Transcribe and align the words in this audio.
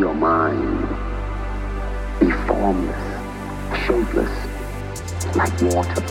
your 0.00 0.14
mind. 0.14 0.88
Be 2.20 2.30
formless, 2.46 3.04
shapeless, 3.84 4.30
like 5.36 5.60
water. 5.62 6.02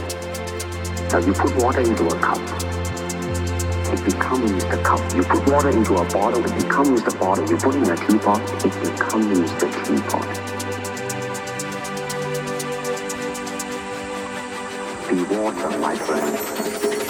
Now 1.10 1.20
you 1.20 1.34
put 1.34 1.56
water 1.64 1.82
into 1.82 2.08
a 2.08 2.20
cup. 2.20 2.40
It 3.94 4.04
becomes 4.06 4.66
the 4.66 4.82
cup. 4.84 5.00
You 5.14 5.24
put 5.24 5.48
water 5.50 5.70
into 5.70 5.96
a 5.96 6.06
bottle, 6.06 6.44
it 6.44 6.56
becomes 6.64 7.04
the 7.04 7.16
bottle. 7.18 7.48
You 7.50 7.58
put 7.58 7.76
it 7.76 7.84
in 7.84 7.90
a 7.90 7.96
teapot, 7.96 8.42
it 8.66 8.74
becomes 8.82 9.52
the 9.60 9.68
teapot. 9.86 10.28
Be 15.10 15.24
water, 15.36 15.78
my 15.80 15.96
friend. 15.96 17.05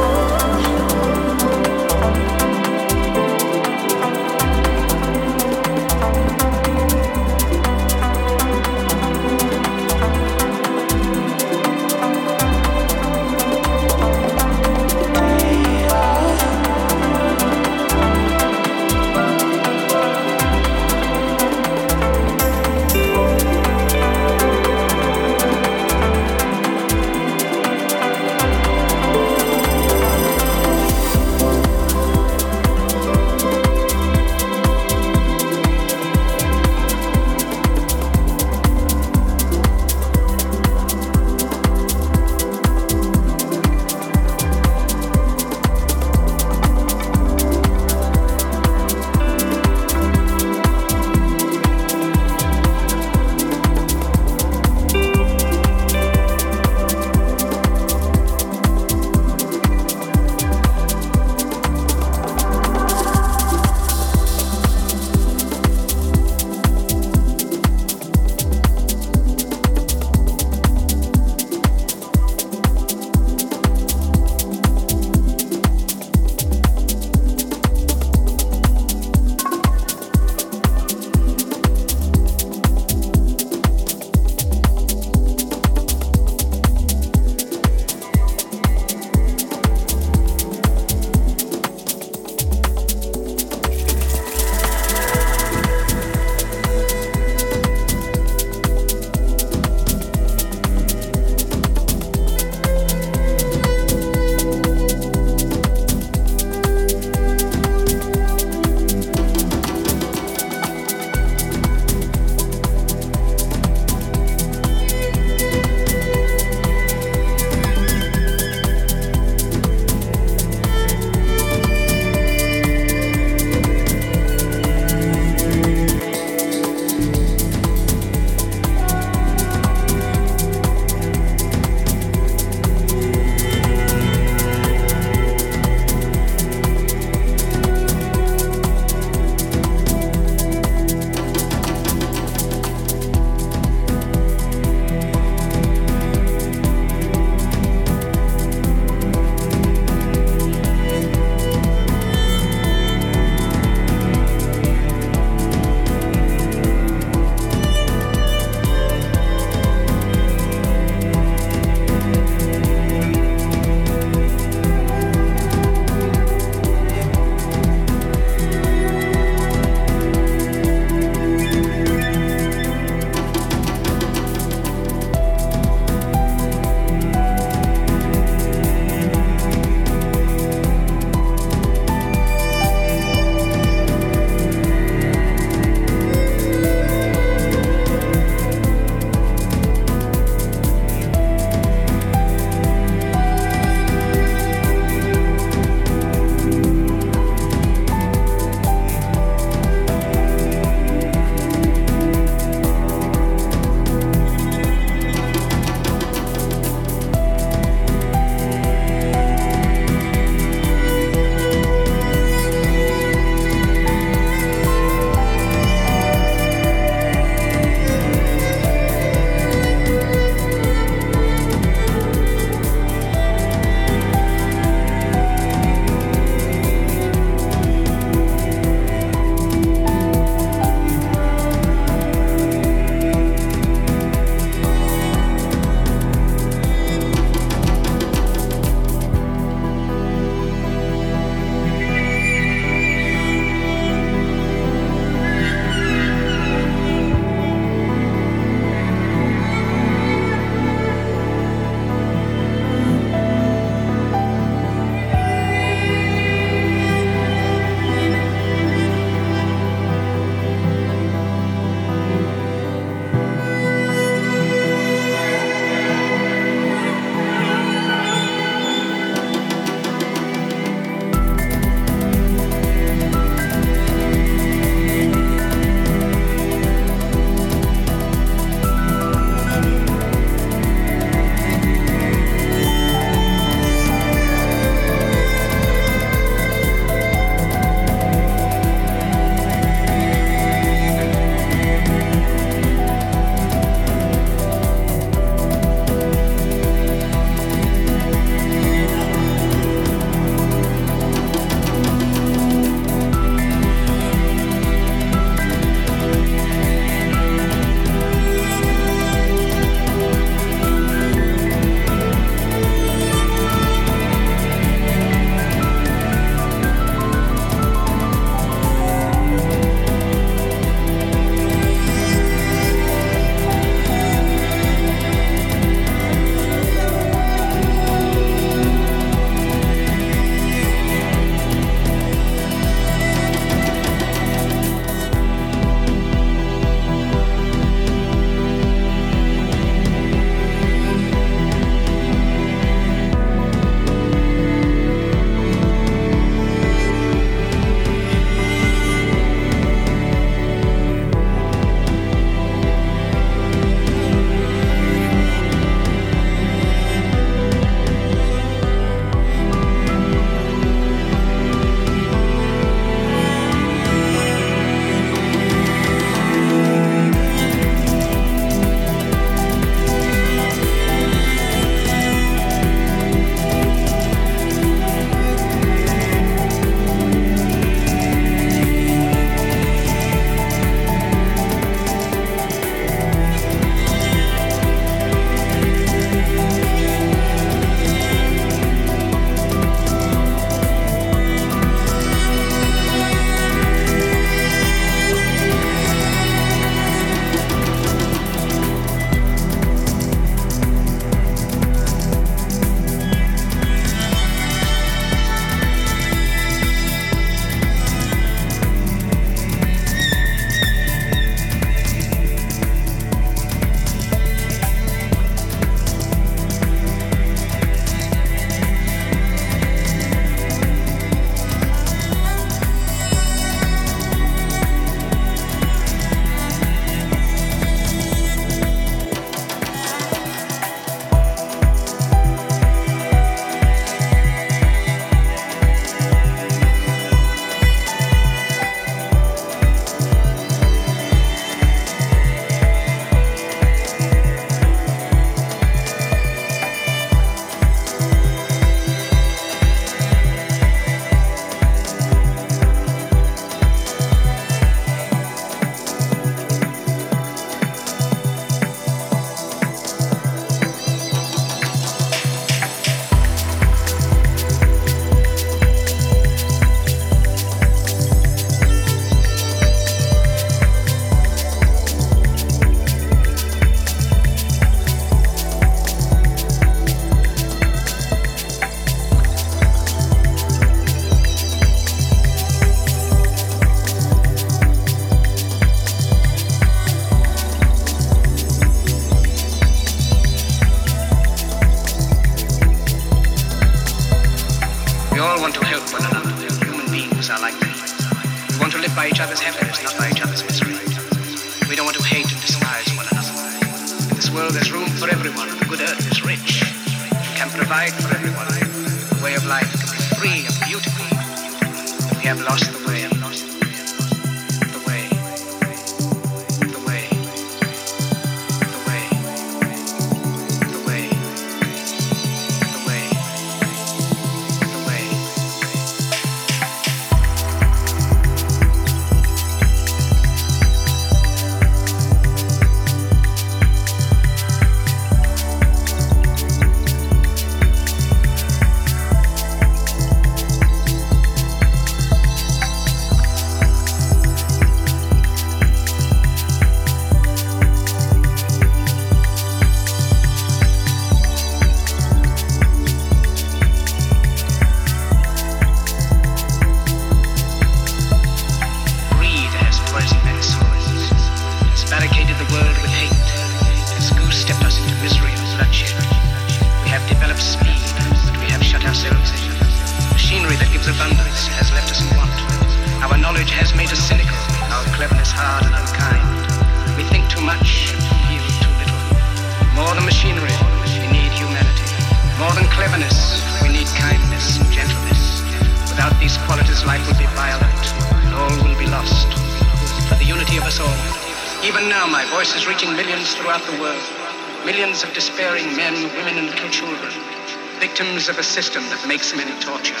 makes 599.12 599.36
many 599.36 599.52
torture 599.60 600.00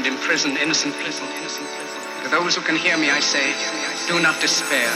and 0.00 0.06
imprison 0.06 0.56
innocent 0.56 0.96
people. 1.04 1.28
To 2.24 2.28
those 2.32 2.56
who 2.56 2.64
can 2.64 2.74
hear 2.74 2.96
me, 2.96 3.12
I 3.12 3.20
say, 3.20 3.52
do 4.08 4.16
not 4.16 4.40
despair. 4.40 4.88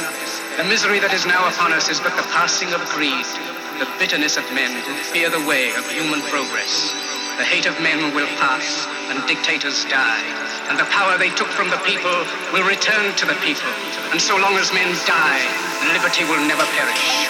The 0.56 0.64
misery 0.64 0.96
that 1.04 1.12
is 1.12 1.28
now 1.28 1.44
upon 1.44 1.76
us 1.76 1.92
is 1.92 2.00
but 2.00 2.16
the 2.16 2.24
passing 2.32 2.72
of 2.72 2.80
greed, 2.96 3.28
the 3.76 3.84
bitterness 4.00 4.40
of 4.40 4.48
men 4.56 4.72
who 4.72 4.96
fear 5.12 5.28
the 5.28 5.44
way 5.44 5.76
of 5.76 5.84
human 5.92 6.24
progress. 6.32 6.96
The 7.36 7.44
hate 7.44 7.68
of 7.68 7.76
men 7.84 8.16
will 8.16 8.32
pass 8.40 8.88
and 9.12 9.20
dictators 9.28 9.84
die, 9.92 10.24
and 10.72 10.80
the 10.80 10.88
power 10.88 11.20
they 11.20 11.28
took 11.36 11.52
from 11.52 11.68
the 11.68 11.84
people 11.84 12.16
will 12.56 12.64
return 12.64 13.12
to 13.12 13.28
the 13.28 13.36
people. 13.44 13.68
And 14.08 14.24
so 14.24 14.40
long 14.40 14.56
as 14.56 14.72
men 14.72 14.88
die, 15.04 15.44
liberty 15.92 16.24
will 16.24 16.40
never 16.48 16.64
perish. 16.72 17.29